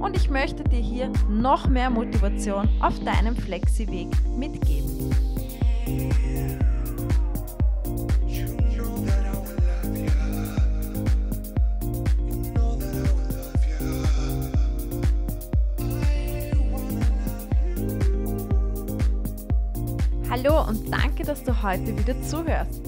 [0.00, 5.14] und ich möchte dir hier noch mehr Motivation auf deinem Flexi-Weg mitgeben.
[20.30, 22.82] Hallo und danke, dass du heute wieder zuhörst.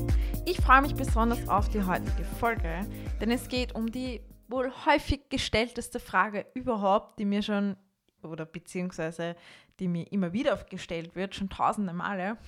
[0.45, 2.80] Ich freue mich besonders auf die heutige Folge,
[3.21, 7.77] denn es geht um die wohl häufig gestellteste Frage überhaupt, die mir schon,
[8.23, 9.37] oder beziehungsweise
[9.79, 12.39] die mir immer wieder gestellt wird, schon tausende Male.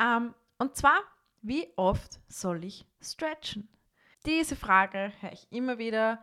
[0.00, 0.98] Ähm, und zwar,
[1.42, 3.68] wie oft soll ich stretchen?
[4.26, 6.22] Diese Frage höre ich immer wieder.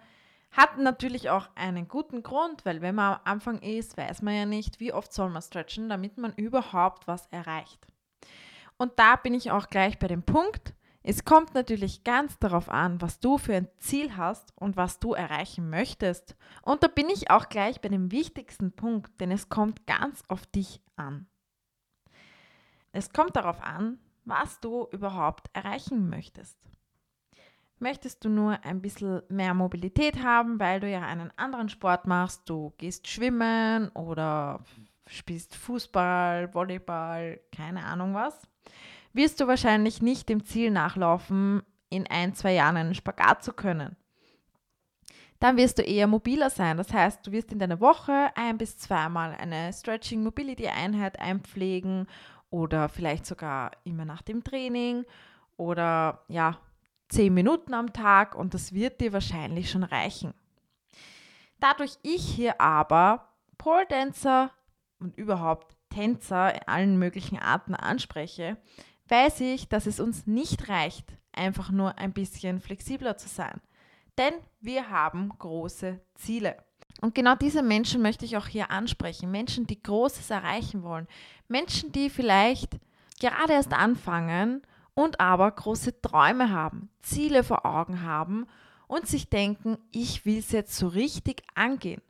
[0.52, 4.46] Hat natürlich auch einen guten Grund, weil wenn man am Anfang ist, weiß man ja
[4.46, 7.86] nicht, wie oft soll man stretchen, damit man überhaupt was erreicht.
[8.78, 10.74] Und da bin ich auch gleich bei dem Punkt,
[11.09, 15.13] es kommt natürlich ganz darauf an, was du für ein Ziel hast und was du
[15.13, 16.36] erreichen möchtest.
[16.63, 20.45] Und da bin ich auch gleich bei dem wichtigsten Punkt, denn es kommt ganz auf
[20.47, 21.25] dich an.
[22.91, 26.58] Es kommt darauf an, was du überhaupt erreichen möchtest.
[27.80, 32.50] Möchtest du nur ein bisschen mehr Mobilität haben, weil du ja einen anderen Sport machst,
[32.50, 34.66] du gehst schwimmen oder
[35.05, 38.45] spielst Fußball, Volleyball, keine Ahnung was?
[39.18, 43.96] Wirst du wahrscheinlich nicht dem Ziel nachlaufen, in ein, zwei Jahren einen Spagat zu können.
[45.40, 46.78] Dann wirst du eher mobiler sein.
[46.78, 52.08] Das heißt, du wirst in deiner Woche ein bis zweimal eine Stretching Mobility Einheit einpflegen
[52.50, 55.06] oder vielleicht sogar immer nach dem Training
[55.58, 56.58] oder ja,
[57.09, 60.34] zehn Minuten am Tag und das wird dir wahrscheinlich schon reichen.
[61.59, 64.52] Dadurch ich hier aber Pole Dancer
[65.00, 68.58] und überhaupt Tänzer in allen möglichen Arten anspreche,
[69.09, 73.62] weiß ich, dass es uns nicht reicht, einfach nur ein bisschen flexibler zu sein.
[74.18, 76.57] Denn wir haben große Ziele.
[77.01, 79.29] Und genau diese Menschen möchte ich auch hier ansprechen.
[79.29, 81.07] Menschen, die Großes erreichen wollen.
[81.47, 82.79] Menschen, die vielleicht
[83.19, 84.63] gerade erst anfangen
[84.96, 88.47] und aber große Träume haben, Ziele vor Augen haben
[88.88, 92.01] und sich denken, ich will es jetzt so richtig angehen.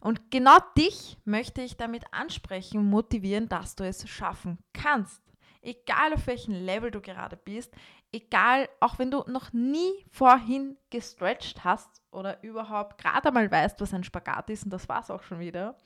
[0.00, 5.27] Und genau dich möchte ich damit ansprechen, motivieren, dass du es schaffen kannst
[5.62, 7.74] egal auf welchem Level du gerade bist,
[8.12, 13.94] egal, auch wenn du noch nie vorhin gestretched hast oder überhaupt gerade einmal weißt, was
[13.94, 15.76] ein Spagat ist und das war es auch schon wieder.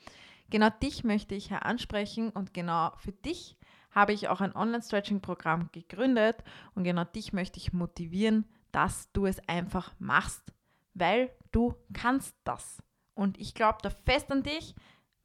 [0.49, 3.57] Genau dich möchte ich hier ansprechen und genau für dich
[3.91, 6.43] habe ich auch ein Online-Stretching-Programm gegründet
[6.75, 10.53] und genau dich möchte ich motivieren, dass du es einfach machst,
[10.93, 12.81] weil du kannst das.
[13.13, 14.75] Und ich glaube da fest an dich.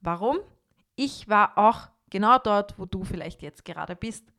[0.01, 0.37] Warum?
[0.95, 4.31] Ich war auch genau dort, wo du vielleicht jetzt gerade bist.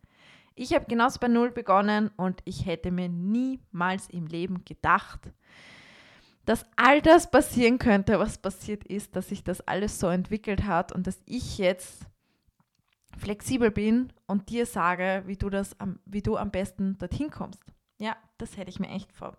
[0.60, 5.32] Ich habe genauso bei Null begonnen und ich hätte mir niemals im Leben gedacht,
[6.44, 10.92] dass all das passieren könnte, was passiert ist, dass sich das alles so entwickelt hat
[10.92, 12.04] und dass ich jetzt
[13.16, 17.64] flexibel bin und dir sage, wie du das wie du am besten dorthin kommst.
[17.96, 19.38] Ja, das hätte ich mir echt vor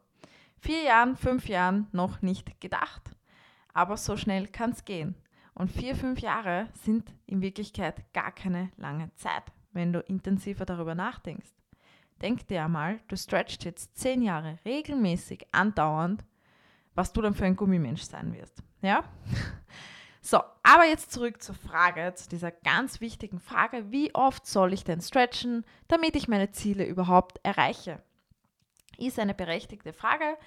[0.57, 3.11] vier Jahren, fünf Jahren noch nicht gedacht.
[3.75, 5.13] Aber so schnell kann es gehen.
[5.53, 9.43] Und vier, fünf Jahre sind in Wirklichkeit gar keine lange Zeit
[9.73, 11.51] wenn du intensiver darüber nachdenkst.
[12.21, 16.23] Denk dir einmal, du stretchst jetzt zehn Jahre regelmäßig, andauernd,
[16.93, 18.61] was du dann für ein Gummimensch sein wirst.
[18.81, 19.03] Ja?
[20.23, 24.83] So, aber jetzt zurück zur Frage, zu dieser ganz wichtigen Frage, wie oft soll ich
[24.83, 28.03] denn stretchen, damit ich meine Ziele überhaupt erreiche?
[28.99, 30.37] Ist eine berechtigte Frage.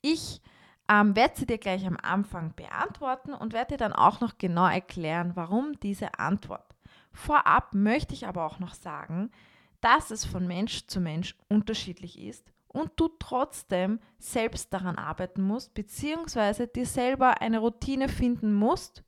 [0.00, 0.40] Ich
[0.88, 4.66] ähm, werde sie dir gleich am Anfang beantworten und werde dir dann auch noch genau
[4.66, 6.74] erklären, warum diese Antwort.
[7.18, 9.32] Vorab möchte ich aber auch noch sagen,
[9.80, 15.74] dass es von Mensch zu Mensch unterschiedlich ist und du trotzdem selbst daran arbeiten musst,
[15.74, 19.02] beziehungsweise dir selber eine Routine finden musst,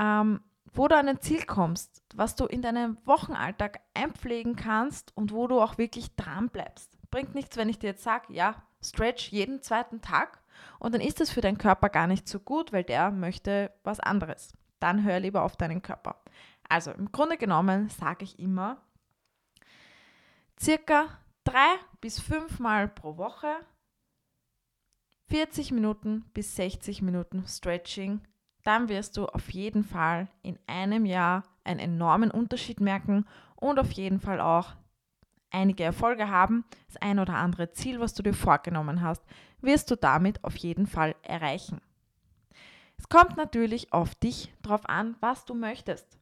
[0.00, 0.40] ähm,
[0.72, 5.46] wo du an ein Ziel kommst, was du in deinem Wochenalltag einpflegen kannst und wo
[5.46, 6.98] du auch wirklich dran bleibst.
[7.12, 10.42] Bringt nichts, wenn ich dir jetzt sage, ja, stretch jeden zweiten Tag
[10.80, 14.00] und dann ist es für deinen Körper gar nicht so gut, weil der möchte was
[14.00, 14.54] anderes.
[14.80, 16.20] Dann hör lieber auf deinen Körper.
[16.68, 18.80] Also im Grunde genommen sage ich immer,
[20.60, 21.06] circa
[21.44, 23.54] drei bis fünf Mal pro Woche
[25.28, 28.20] 40 Minuten bis 60 Minuten Stretching,
[28.62, 33.26] dann wirst du auf jeden Fall in einem Jahr einen enormen Unterschied merken
[33.56, 34.74] und auf jeden Fall auch
[35.50, 36.64] einige Erfolge haben.
[36.86, 39.22] Das ein oder andere Ziel, was du dir vorgenommen hast,
[39.60, 41.80] wirst du damit auf jeden Fall erreichen.
[42.98, 46.18] Es kommt natürlich auf dich drauf an, was du möchtest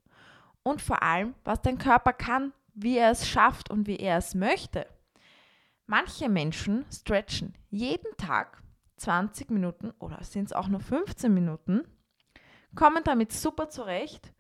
[0.65, 4.35] und vor allem, was dein Körper kann, wie er es schafft und wie er es
[4.35, 4.87] möchte.
[5.87, 8.63] Manche Menschen stretchen jeden Tag
[8.97, 11.83] 20 Minuten oder sind es auch nur 15 Minuten,
[12.75, 14.33] kommen damit super zurecht,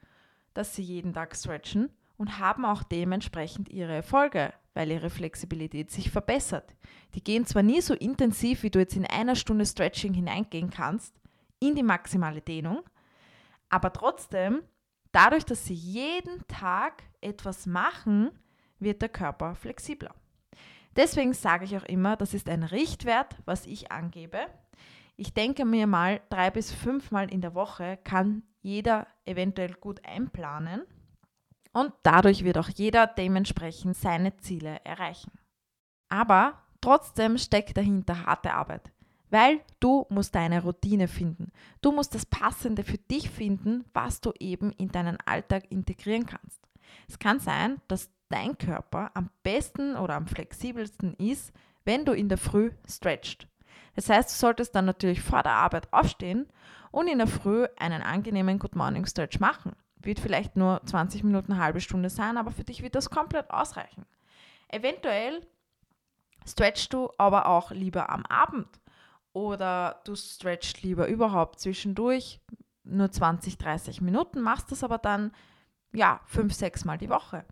[0.54, 6.10] dass sie jeden Tag stretchen und haben auch dementsprechend ihre Erfolge, weil ihre Flexibilität sich
[6.10, 6.74] verbessert.
[7.14, 11.14] Die gehen zwar nie so intensiv, wie du jetzt in einer Stunde Stretching hineingehen kannst,
[11.60, 12.82] in die maximale Dehnung,
[13.68, 14.62] aber trotzdem,
[15.14, 18.30] dadurch, dass sie jeden Tag etwas machen,
[18.78, 20.14] wird der Körper flexibler.
[20.96, 24.46] Deswegen sage ich auch immer, das ist ein Richtwert, was ich angebe.
[25.16, 30.82] Ich denke mir mal, drei bis fünfmal in der Woche kann jeder eventuell gut einplanen
[31.72, 35.32] und dadurch wird auch jeder dementsprechend seine Ziele erreichen.
[36.08, 38.90] Aber trotzdem steckt dahinter harte Arbeit,
[39.34, 41.50] weil du musst deine Routine finden.
[41.80, 46.60] Du musst das Passende für dich finden, was du eben in deinen Alltag integrieren kannst.
[47.08, 51.52] Es kann sein, dass dein Körper am besten oder am flexibelsten ist,
[51.84, 53.48] wenn du in der Früh stretcht.
[53.96, 56.46] Das heißt, du solltest dann natürlich vor der Arbeit aufstehen
[56.92, 59.72] und in der Früh einen angenehmen Good Morning Stretch machen.
[59.96, 63.50] Wird vielleicht nur 20 Minuten, eine halbe Stunde sein, aber für dich wird das komplett
[63.50, 64.06] ausreichen.
[64.68, 65.44] Eventuell
[66.46, 68.68] stretchst du aber auch lieber am Abend
[69.34, 72.40] oder du stretchst lieber überhaupt zwischendurch
[72.84, 75.32] nur 20, 30 Minuten, machst das aber dann
[75.92, 77.44] ja, fünf, sechs Mal die Woche.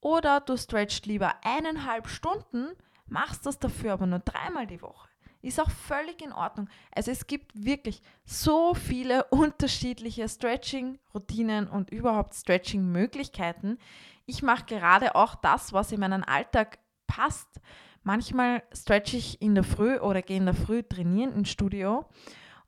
[0.00, 2.68] Oder du stretchst lieber eineinhalb Stunden,
[3.06, 5.08] machst das dafür aber nur dreimal die Woche.
[5.42, 6.68] Ist auch völlig in Ordnung.
[6.94, 13.78] Also es gibt wirklich so viele unterschiedliche Stretching-Routinen und überhaupt Stretching-Möglichkeiten.
[14.26, 17.60] Ich mache gerade auch das, was in meinen Alltag passt.
[18.04, 22.04] Manchmal stretch ich in der Früh oder gehe in der Früh trainieren im Studio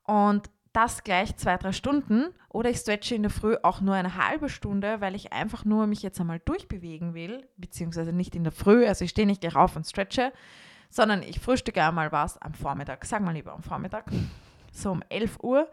[0.03, 4.15] und das gleich zwei, drei Stunden oder ich stretche in der Früh auch nur eine
[4.17, 8.51] halbe Stunde, weil ich einfach nur mich jetzt einmal durchbewegen will, beziehungsweise nicht in der
[8.51, 10.33] Früh, also ich stehe nicht gleich auf und stretche,
[10.89, 14.05] sondern ich frühstücke einmal was am Vormittag, sag mal lieber am Vormittag,
[14.71, 15.67] so um 11 Uhr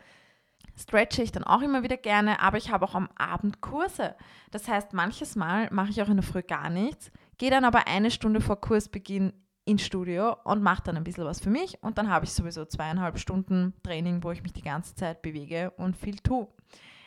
[0.77, 4.15] stretche ich dann auch immer wieder gerne, aber ich habe auch am Abend Kurse.
[4.51, 7.87] Das heißt, manches Mal mache ich auch in der Früh gar nichts, gehe dann aber
[7.87, 9.33] eine Stunde vor Kursbeginn
[9.65, 12.65] ins Studio und mache dann ein bisschen was für mich und dann habe ich sowieso
[12.65, 16.49] zweieinhalb Stunden Training, wo ich mich die ganze Zeit bewege und viel tue.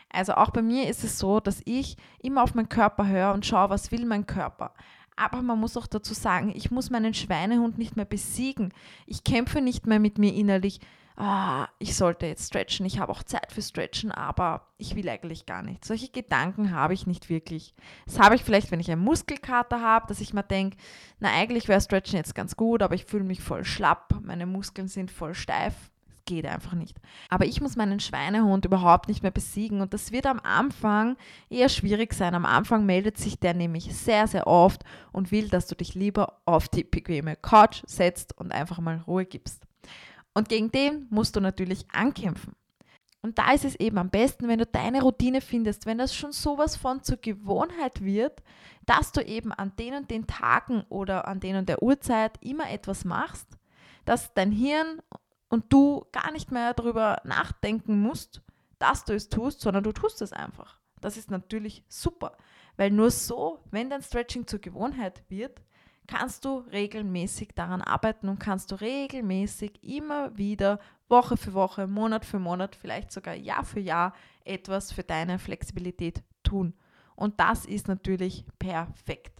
[0.09, 3.45] Also auch bei mir ist es so, dass ich immer auf meinen Körper höre und
[3.45, 4.73] schaue, was will mein Körper.
[5.15, 8.71] Aber man muss auch dazu sagen, ich muss meinen Schweinehund nicht mehr besiegen.
[9.07, 10.79] Ich kämpfe nicht mehr mit mir innerlich,
[11.17, 15.47] ah, ich sollte jetzt stretchen, ich habe auch Zeit für Stretchen, aber ich will eigentlich
[15.47, 15.83] gar nicht.
[15.83, 17.73] Solche Gedanken habe ich nicht wirklich.
[18.05, 20.77] Das habe ich vielleicht, wenn ich einen Muskelkater habe, dass ich mir denke,
[21.19, 24.87] na eigentlich wäre Stretchen jetzt ganz gut, aber ich fühle mich voll schlapp, meine Muskeln
[24.87, 25.73] sind voll steif.
[26.25, 26.97] Geht einfach nicht.
[27.29, 31.15] Aber ich muss meinen Schweinehund überhaupt nicht mehr besiegen und das wird am Anfang
[31.49, 32.35] eher schwierig sein.
[32.35, 36.41] Am Anfang meldet sich der nämlich sehr, sehr oft und will, dass du dich lieber
[36.45, 39.66] auf die bequeme Couch setzt und einfach mal Ruhe gibst.
[40.37, 42.55] Und gegen den musst du natürlich ankämpfen.
[43.23, 46.31] Und da ist es eben am besten, wenn du deine Routine findest, wenn das schon
[46.31, 48.43] sowas von zur Gewohnheit wird,
[48.85, 52.69] dass du eben an den und den Tagen oder an den und der Uhrzeit immer
[52.69, 53.47] etwas machst,
[54.05, 55.01] dass dein Hirn
[55.49, 58.43] und du gar nicht mehr darüber nachdenken musst,
[58.77, 60.79] dass du es tust, sondern du tust es einfach.
[61.01, 62.37] Das ist natürlich super,
[62.75, 65.63] weil nur so, wenn dein Stretching zur Gewohnheit wird,
[66.07, 72.25] kannst du regelmäßig daran arbeiten und kannst du regelmäßig immer wieder Woche für Woche, Monat
[72.25, 76.73] für Monat, vielleicht sogar Jahr für Jahr etwas für deine Flexibilität tun.
[77.15, 79.36] Und das ist natürlich perfekt.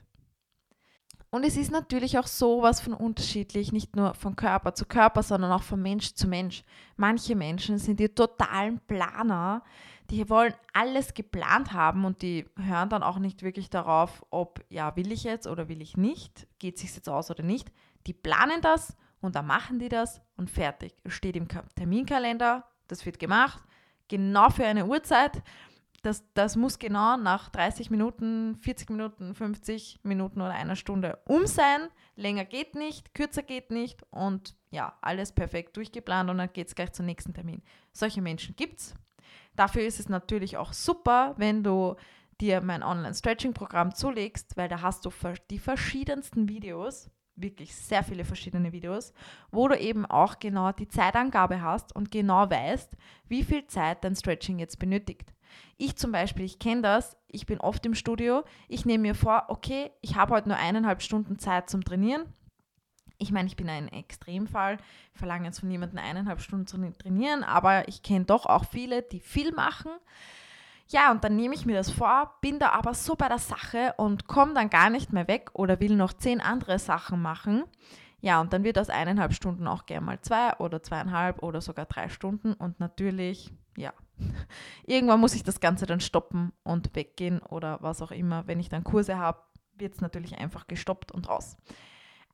[1.37, 5.51] Und es ist natürlich auch sowas von unterschiedlich, nicht nur von Körper zu Körper, sondern
[5.51, 6.63] auch von Mensch zu Mensch.
[6.95, 9.61] Manche Menschen sind die totalen Planer,
[10.09, 14.95] die wollen alles geplant haben und die hören dann auch nicht wirklich darauf, ob, ja,
[14.95, 17.71] will ich jetzt oder will ich nicht, geht es sich jetzt aus oder nicht.
[18.07, 20.95] Die planen das und dann machen die das und fertig.
[21.03, 23.61] Es steht im Terminkalender, das wird gemacht,
[24.07, 25.43] genau für eine Uhrzeit.
[26.07, 31.45] Das, das muss genau nach 30 Minuten, 40 Minuten, 50 Minuten oder einer Stunde um
[31.45, 31.89] sein.
[32.15, 36.75] Länger geht nicht, kürzer geht nicht und ja, alles perfekt durchgeplant und dann geht es
[36.75, 37.61] gleich zum nächsten Termin.
[37.91, 38.95] Solche Menschen gibt es
[39.57, 41.95] Dafür ist es natürlich auch super, wenn du
[42.39, 45.11] dir mein Online-Stretching-Programm zulegst, weil da hast du
[45.49, 49.13] die verschiedensten Videos, wirklich sehr viele verschiedene Videos,
[49.51, 52.95] wo du eben auch genau die Zeitangabe hast und genau weißt,
[53.27, 55.33] wie viel Zeit dein Stretching jetzt benötigt.
[55.77, 59.45] Ich zum Beispiel, ich kenne das, ich bin oft im Studio, ich nehme mir vor,
[59.49, 62.23] okay, ich habe heute nur eineinhalb Stunden Zeit zum Trainieren.
[63.19, 64.77] Ich meine, ich bin ein Extremfall,
[65.13, 69.19] verlange jetzt von niemandem eineinhalb Stunden zu trainieren, aber ich kenne doch auch viele, die
[69.19, 69.91] viel machen.
[70.89, 73.93] Ja, und dann nehme ich mir das vor, bin da aber so bei der Sache
[73.97, 77.63] und komme dann gar nicht mehr weg oder will noch zehn andere Sachen machen.
[78.21, 81.85] Ja, und dann wird aus eineinhalb Stunden auch gerne mal zwei oder zweieinhalb oder sogar
[81.85, 82.53] drei Stunden.
[82.53, 83.93] Und natürlich, ja,
[84.85, 88.47] irgendwann muss ich das Ganze dann stoppen und weggehen oder was auch immer.
[88.47, 89.39] Wenn ich dann Kurse habe,
[89.77, 91.57] wird es natürlich einfach gestoppt und raus.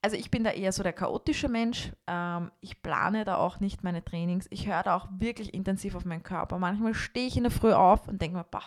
[0.01, 1.93] Also ich bin da eher so der chaotische Mensch.
[2.07, 4.47] Ähm, ich plane da auch nicht meine Trainings.
[4.49, 6.59] Ich höre da auch wirklich intensiv auf meinen Körper.
[6.59, 8.63] Manchmal stehe ich in der Früh auf und denke mir, bah,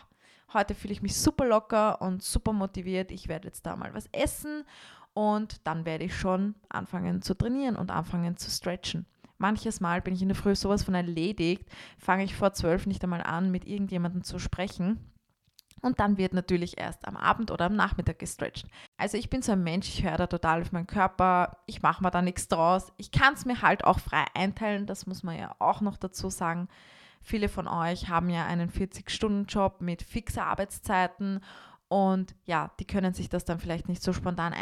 [0.55, 3.11] heute fühle ich mich super locker und super motiviert.
[3.11, 4.65] Ich werde jetzt da mal was essen
[5.13, 9.05] und dann werde ich schon anfangen zu trainieren und anfangen zu stretchen.
[9.39, 13.03] Manches Mal bin ich in der Früh sowas von erledigt, fange ich vor zwölf nicht
[13.03, 14.99] einmal an, mit irgendjemandem zu sprechen
[15.83, 18.67] und dann wird natürlich erst am Abend oder am Nachmittag gestretcht.
[18.97, 22.03] Also ich bin so ein Mensch, ich höre da total auf meinen Körper, ich mache
[22.03, 22.93] mir da nichts draus.
[22.97, 26.31] Ich kann es mir halt auch frei einteilen, das muss man ja auch noch dazu
[26.31, 26.69] sagen.
[27.23, 31.41] Viele von euch haben ja einen 40-Stunden-Job mit fixer Arbeitszeiten
[31.89, 34.53] und ja, die können sich das dann vielleicht nicht so spontan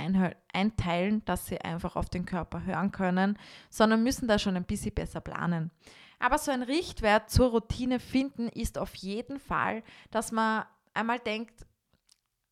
[0.52, 3.38] einteilen, dass sie einfach auf den Körper hören können,
[3.70, 5.70] sondern müssen da schon ein bisschen besser planen.
[6.18, 11.66] Aber so ein Richtwert zur Routine finden ist auf jeden Fall, dass man einmal denkt,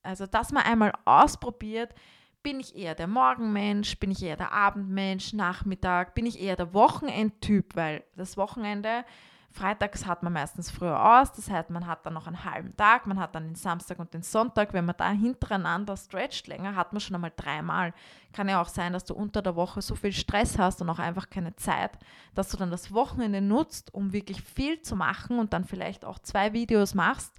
[0.02, 1.94] also dass man einmal ausprobiert,
[2.42, 6.74] bin ich eher der Morgenmensch, bin ich eher der Abendmensch, Nachmittag, bin ich eher der
[6.74, 9.04] Wochenendtyp, weil das Wochenende,
[9.52, 13.06] freitags hat man meistens früher aus, das heißt, man hat dann noch einen halben Tag,
[13.06, 16.92] man hat dann den Samstag und den Sonntag, wenn man da hintereinander stretcht länger, hat
[16.92, 17.92] man schon einmal dreimal.
[18.32, 20.98] Kann ja auch sein, dass du unter der Woche so viel Stress hast und auch
[20.98, 21.92] einfach keine Zeit,
[22.34, 26.18] dass du dann das Wochenende nutzt, um wirklich viel zu machen und dann vielleicht auch
[26.18, 27.38] zwei Videos machst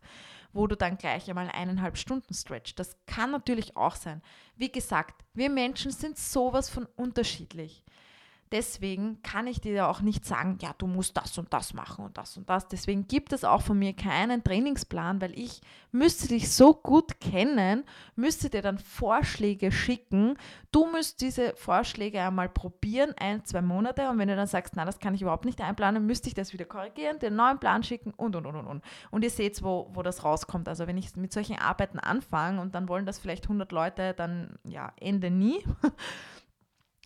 [0.54, 2.76] wo du dann gleich einmal eineinhalb Stunden stretch.
[2.76, 4.22] Das kann natürlich auch sein.
[4.56, 7.84] Wie gesagt, wir Menschen sind sowas von unterschiedlich.
[8.54, 12.20] Deswegen kann ich dir auch nicht sagen, ja, du musst das und das machen und
[12.20, 12.68] das und das.
[12.68, 15.60] Deswegen gibt es auch von mir keinen Trainingsplan, weil ich
[15.92, 17.84] müsste dich so gut kennen,
[18.16, 20.38] müsste dir dann Vorschläge schicken.
[20.72, 24.08] Du müsst diese Vorschläge einmal probieren, ein, zwei Monate.
[24.08, 26.54] Und wenn du dann sagst, na, das kann ich überhaupt nicht einplanen, müsste ich das
[26.54, 28.84] wieder korrigieren, den neuen Plan schicken und, und, und, und, und.
[29.10, 30.70] Und ihr seht, wo, wo das rauskommt.
[30.70, 34.60] Also wenn ich mit solchen Arbeiten anfange und dann wollen das vielleicht 100 Leute, dann
[34.64, 35.66] ja, Ende nie.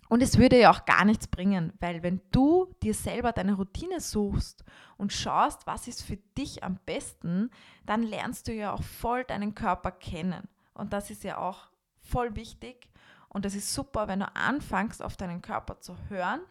[0.10, 4.00] Und es würde ja auch gar nichts bringen, weil wenn du dir selber deine Routine
[4.00, 4.64] suchst
[4.98, 7.52] und schaust, was ist für dich am besten,
[7.86, 10.48] dann lernst du ja auch voll deinen Körper kennen.
[10.74, 11.68] Und das ist ja auch
[12.02, 12.90] voll wichtig.
[13.28, 16.42] Und es ist super, wenn du anfängst, auf deinen Körper zu hören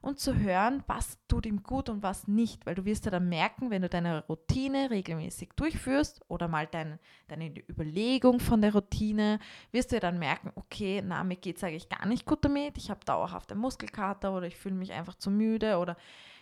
[0.00, 2.66] und zu hören, was tut ihm gut und was nicht.
[2.66, 6.98] Weil du wirst ja dann merken, wenn du deine Routine regelmäßig durchführst oder mal dein,
[7.28, 9.38] deine Überlegung von der Routine,
[9.70, 12.76] wirst du ja dann merken, okay, na, mir geht es eigentlich gar nicht gut damit,
[12.76, 15.96] ich habe dauerhaft einen Muskelkater oder ich fühle mich einfach zu müde oder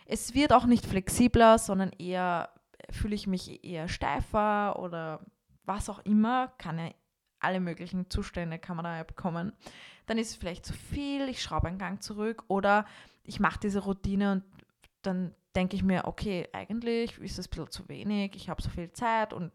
[0.05, 2.49] es wird auch nicht flexibler, sondern eher
[2.89, 5.21] fühle ich mich eher steifer oder
[5.63, 6.89] was auch immer, kann ja
[7.41, 9.53] alle möglichen Zustände kann man da bekommen.
[10.05, 12.85] Dann ist es vielleicht zu viel, ich schraube einen Gang zurück oder
[13.23, 14.43] ich mache diese Routine und
[15.01, 18.69] dann denke ich mir, okay, eigentlich ist das ein bisschen zu wenig, ich habe so
[18.69, 19.51] viel Zeit und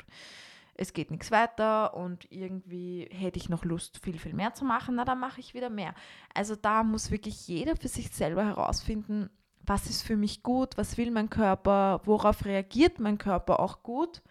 [0.74, 4.96] es geht nichts weiter und irgendwie hätte ich noch Lust, viel, viel mehr zu machen,
[4.96, 5.94] na, dann mache ich wieder mehr.
[6.34, 9.30] Also da muss wirklich jeder für sich selber herausfinden,
[9.64, 14.22] was ist für mich gut, was will mein Körper, worauf reagiert mein Körper auch gut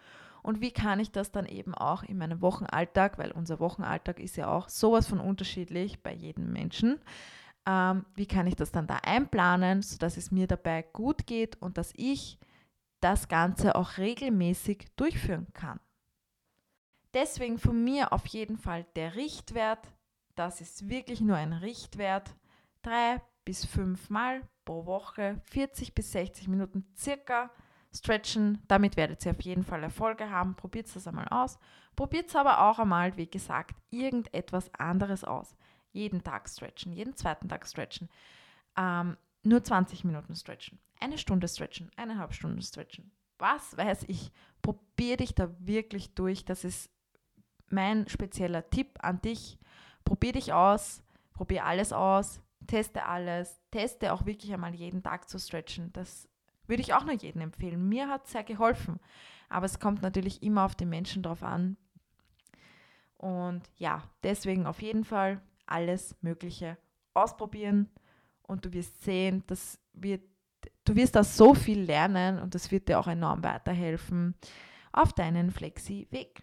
[0.42, 4.36] und wie kann ich das dann eben auch in meinem Wochenalltag, weil unser Wochenalltag ist
[4.36, 7.00] ja auch sowas von unterschiedlich bei jedem Menschen,
[7.66, 11.78] ähm, wie kann ich das dann da einplanen, sodass es mir dabei gut geht und
[11.78, 12.38] dass ich
[13.00, 15.80] das Ganze auch regelmäßig durchführen kann.
[17.14, 19.86] Deswegen von mir auf jeden Fall der Richtwert,
[20.34, 22.34] das ist wirklich nur ein Richtwert,
[22.82, 27.50] drei bis fünf Mal pro Woche, 40 bis 60 Minuten circa
[27.94, 28.62] stretchen.
[28.68, 30.54] Damit werdet ihr auf jeden Fall Erfolge haben.
[30.56, 31.58] Probiert es einmal aus.
[31.94, 35.56] Probiert es aber auch einmal, wie gesagt, irgendetwas anderes aus.
[35.96, 38.10] Jeden Tag stretchen, jeden zweiten Tag stretchen.
[38.76, 40.78] Ähm, nur 20 Minuten stretchen.
[41.00, 43.10] Eine Stunde stretchen, eineinhalb Stunden stretchen.
[43.38, 44.30] Was weiß ich.
[44.60, 46.44] Probier dich da wirklich durch.
[46.44, 46.90] Das ist
[47.70, 49.58] mein spezieller Tipp an dich.
[50.04, 51.02] Probier dich aus.
[51.32, 52.40] Probier alles aus.
[52.66, 53.58] Teste alles.
[53.70, 55.92] Teste auch wirklich einmal jeden Tag zu stretchen.
[55.94, 56.28] Das
[56.66, 57.88] würde ich auch nur jedem empfehlen.
[57.88, 59.00] Mir hat es sehr geholfen.
[59.48, 61.78] Aber es kommt natürlich immer auf den Menschen drauf an.
[63.16, 66.76] Und ja, deswegen auf jeden Fall alles Mögliche
[67.14, 67.90] ausprobieren
[68.42, 70.22] und du wirst sehen, dass wird,
[70.84, 74.34] du wirst da so viel lernen und das wird dir auch enorm weiterhelfen.
[74.92, 76.42] auf deinen Flexi-Weg.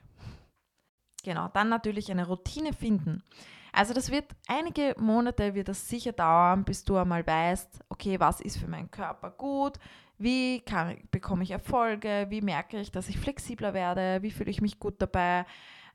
[1.23, 3.23] Genau, dann natürlich eine Routine finden.
[3.71, 8.39] Also das wird einige Monate wird das sicher dauern, bis du einmal weißt, okay, was
[8.39, 9.79] ist für meinen Körper gut,
[10.19, 14.61] wie kann, bekomme ich Erfolge, wie merke ich, dass ich flexibler werde, wie fühle ich
[14.61, 15.45] mich gut dabei,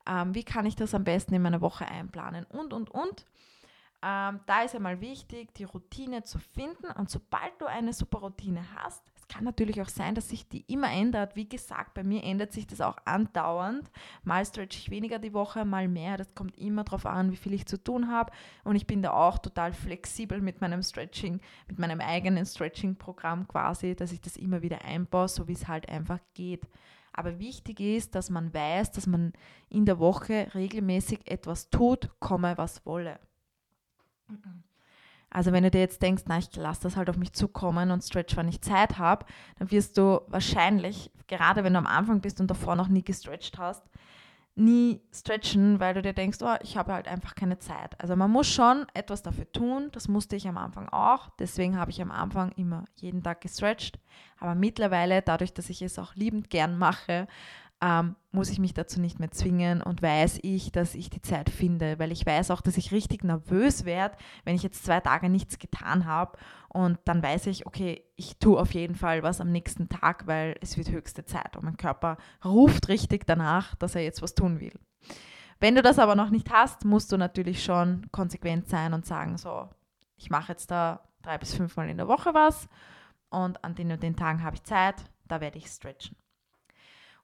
[0.09, 3.27] ähm, wie kann ich das am besten in meine Woche einplanen und, und, und.
[4.01, 8.63] Ähm, da ist einmal wichtig, die Routine zu finden und sobald du eine super Routine
[8.77, 11.35] hast, es kann natürlich auch sein, dass sich die immer ändert.
[11.35, 13.91] Wie gesagt, bei mir ändert sich das auch andauernd.
[14.23, 16.17] Mal stretch ich weniger die Woche, mal mehr.
[16.17, 18.33] Das kommt immer darauf an, wie viel ich zu tun habe.
[18.63, 23.97] Und ich bin da auch total flexibel mit meinem Stretching, mit meinem eigenen Stretching-Programm quasi,
[23.97, 26.67] dass ich das immer wieder einbaue, so wie es halt einfach geht.
[27.19, 29.33] Aber wichtig ist, dass man weiß, dass man
[29.69, 33.19] in der Woche regelmäßig etwas tut, komme was wolle.
[35.29, 38.05] Also wenn du dir jetzt denkst, na, ich lasse das halt auf mich zukommen und
[38.05, 39.27] stretch, wann ich Zeit habe,
[39.59, 43.59] dann wirst du wahrscheinlich, gerade wenn du am Anfang bist und davor noch nie gestretcht
[43.59, 43.83] hast,
[44.59, 48.01] nie stretchen, weil du dir denkst, oh, ich habe halt einfach keine Zeit.
[48.01, 51.91] Also man muss schon etwas dafür tun, das musste ich am Anfang auch, deswegen habe
[51.91, 53.99] ich am Anfang immer jeden Tag gestretcht,
[54.39, 57.27] aber mittlerweile, dadurch, dass ich es auch liebend gern mache,
[57.81, 61.49] ähm, muss ich mich dazu nicht mehr zwingen und weiß ich, dass ich die Zeit
[61.49, 65.29] finde, weil ich weiß auch, dass ich richtig nervös werde, wenn ich jetzt zwei Tage
[65.29, 69.51] nichts getan habe und dann weiß ich, okay, ich tue auf jeden Fall was am
[69.51, 74.03] nächsten Tag, weil es wird höchste Zeit und mein Körper ruft richtig danach, dass er
[74.03, 74.75] jetzt was tun will.
[75.61, 79.39] Wenn du das aber noch nicht hast, musst du natürlich schon konsequent sein und sagen,
[79.39, 79.69] so,
[80.17, 82.69] ich mache jetzt da drei bis fünfmal in der Woche was
[83.31, 86.17] und an den und den Tagen habe ich Zeit, da werde ich stretchen.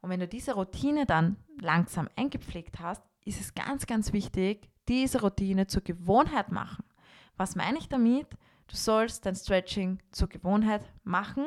[0.05, 5.23] Und wenn du diese Routine dann langsam eingepflegt hast, ist es ganz, ganz wichtig, diese
[5.23, 6.85] Routine zur Gewohnheit machen.
[7.39, 8.27] Was meine ich damit?
[8.67, 11.47] Du sollst dein Stretching zur Gewohnheit machen.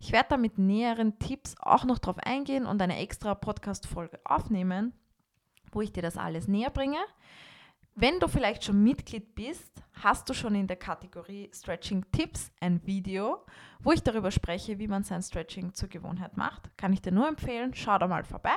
[0.00, 4.94] Ich werde da mit näheren Tipps auch noch drauf eingehen und eine extra Podcast-Folge aufnehmen,
[5.70, 6.96] wo ich dir das alles näher bringe.
[8.00, 12.86] Wenn du vielleicht schon Mitglied bist, hast du schon in der Kategorie Stretching Tipps ein
[12.86, 13.44] Video,
[13.80, 16.70] wo ich darüber spreche, wie man sein Stretching zur Gewohnheit macht.
[16.76, 18.54] Kann ich dir nur empfehlen, schau da mal vorbei.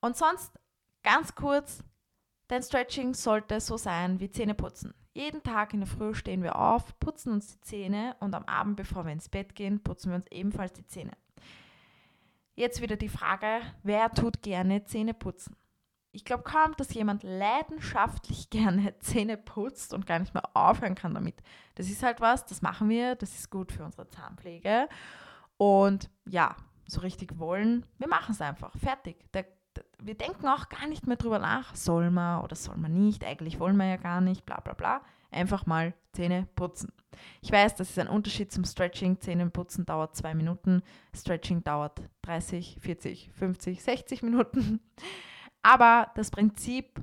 [0.00, 0.52] Und sonst
[1.02, 1.82] ganz kurz,
[2.48, 4.92] dein Stretching sollte so sein wie Zähneputzen.
[5.14, 8.76] Jeden Tag in der Früh stehen wir auf, putzen uns die Zähne und am Abend,
[8.76, 11.12] bevor wir ins Bett gehen, putzen wir uns ebenfalls die Zähne.
[12.54, 15.56] Jetzt wieder die Frage, wer tut gerne Zähne putzen?
[16.14, 21.14] Ich glaube kaum, dass jemand leidenschaftlich gerne Zähne putzt und gar nicht mehr aufhören kann
[21.14, 21.42] damit.
[21.74, 24.88] Das ist halt was, das machen wir, das ist gut für unsere Zahnpflege.
[25.56, 28.72] Und ja, so richtig wollen, wir machen es einfach.
[28.78, 29.30] Fertig.
[29.32, 32.92] Der, der, wir denken auch gar nicht mehr drüber nach, soll man oder soll man
[32.92, 35.02] nicht, eigentlich wollen wir ja gar nicht, bla bla bla.
[35.30, 36.92] Einfach mal Zähne putzen.
[37.40, 39.20] Ich weiß, das ist ein Unterschied zum Stretching.
[39.20, 44.80] Zähne putzen dauert zwei Minuten, Stretching dauert 30, 40, 50, 60 Minuten.
[45.64, 47.00] Aber das Prinzip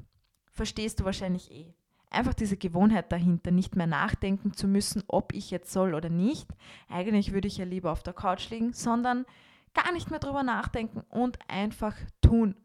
[0.52, 1.74] verstehst du wahrscheinlich eh.
[2.12, 6.48] Einfach diese Gewohnheit dahinter, nicht mehr nachdenken zu müssen, ob ich jetzt soll oder nicht.
[6.88, 9.26] Eigentlich würde ich ja lieber auf der Couch liegen, sondern
[9.74, 12.56] gar nicht mehr drüber nachdenken und einfach tun.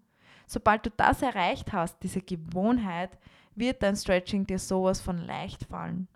[0.46, 3.16] Sobald du das erreicht hast, diese Gewohnheit,
[3.54, 6.08] wird dein Stretching dir sowas von leicht fallen.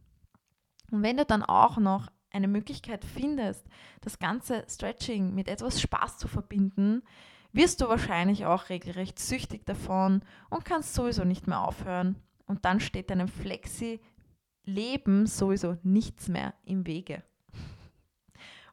[0.91, 3.65] Und wenn du dann auch noch eine Möglichkeit findest,
[4.03, 7.03] das ganze Stretching mit etwas Spaß zu verbinden,
[7.53, 12.17] wirst du wahrscheinlich auch regelrecht süchtig davon und kannst sowieso nicht mehr aufhören.
[12.47, 17.23] Und dann steht deinem Flexi-Leben sowieso nichts mehr im Wege.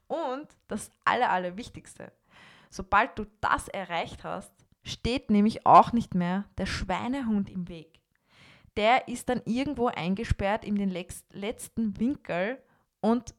[0.08, 2.12] Und das Aller, Allerwichtigste,
[2.70, 8.00] sobald du das erreicht hast, steht nämlich auch nicht mehr der Schweinehund im Weg.
[8.78, 12.62] Der ist dann irgendwo eingesperrt in den letzten Winkel
[13.02, 13.34] und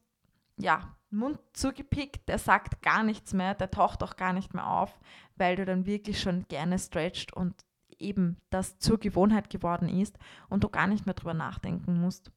[0.57, 4.99] ja, Mund zugepickt, der sagt gar nichts mehr, der taucht auch gar nicht mehr auf,
[5.35, 7.55] weil du dann wirklich schon gerne stretcht und
[7.97, 10.17] eben das zur Gewohnheit geworden ist
[10.49, 12.31] und du gar nicht mehr drüber nachdenken musst.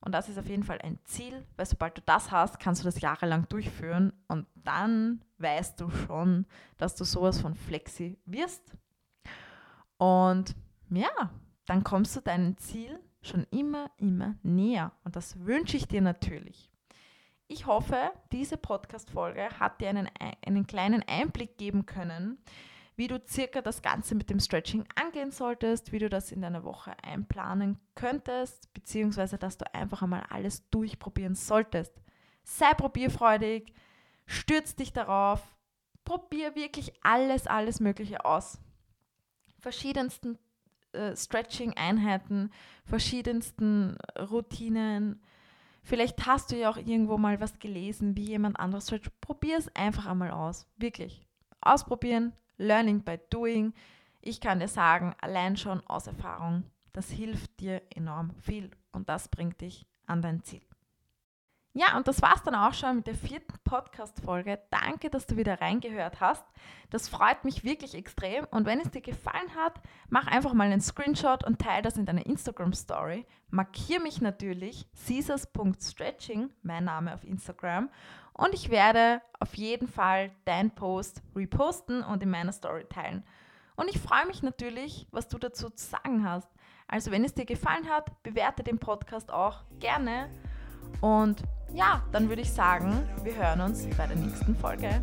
[0.00, 2.86] Und das ist auf jeden Fall ein Ziel, weil sobald du das hast, kannst du
[2.86, 8.72] das jahrelang durchführen und dann weißt du schon, dass du sowas von flexi wirst.
[9.96, 10.54] Und
[10.90, 11.30] ja,
[11.66, 14.92] dann kommst du deinem Ziel schon immer, immer näher.
[15.02, 16.70] Und das wünsche ich dir natürlich.
[17.50, 20.06] Ich hoffe, diese Podcast-Folge hat dir einen,
[20.46, 22.36] einen kleinen Einblick geben können,
[22.94, 26.62] wie du circa das Ganze mit dem Stretching angehen solltest, wie du das in deiner
[26.62, 31.94] Woche einplanen könntest, beziehungsweise dass du einfach einmal alles durchprobieren solltest.
[32.44, 33.72] Sei probierfreudig,
[34.26, 35.40] stürz dich darauf,
[36.04, 38.58] probier wirklich alles, alles Mögliche aus.
[39.58, 40.38] Verschiedensten
[40.92, 42.50] äh, Stretching-Einheiten,
[42.84, 45.22] verschiedensten Routinen,
[45.82, 49.10] Vielleicht hast du ja auch irgendwo mal was gelesen, wie jemand anderes stretcht.
[49.20, 50.66] Probier es einfach einmal aus.
[50.76, 51.26] Wirklich.
[51.60, 53.72] Ausprobieren, Learning by Doing.
[54.20, 59.28] Ich kann dir sagen, allein schon aus Erfahrung, das hilft dir enorm viel und das
[59.28, 60.62] bringt dich an dein Ziel.
[61.74, 64.58] Ja, und das war's dann auch schon mit der vierten Podcast-Folge.
[64.70, 66.44] Danke, dass du wieder reingehört hast.
[66.90, 68.46] Das freut mich wirklich extrem.
[68.50, 72.06] Und wenn es dir gefallen hat, mach einfach mal einen Screenshot und teile das in
[72.06, 73.26] deiner Instagram-Story.
[73.50, 77.90] Markier mich natürlich, caesars.stretching, mein Name auf Instagram.
[78.32, 83.24] Und ich werde auf jeden Fall deinen Post reposten und in meiner Story teilen.
[83.76, 86.48] Und ich freue mich natürlich, was du dazu zu sagen hast.
[86.88, 90.30] Also wenn es dir gefallen hat, bewerte den Podcast auch gerne.
[91.00, 91.42] Und
[91.74, 95.02] ja, dann würde ich sagen, wir hören uns bei der nächsten Folge.